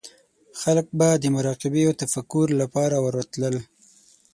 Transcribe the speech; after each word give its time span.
خلک 0.61 0.85
به 0.97 1.07
د 1.23 1.25
مراقبې 1.35 1.81
او 1.87 1.93
تفکر 2.01 2.47
لپاره 2.61 2.95
ورتلل. 3.05 3.55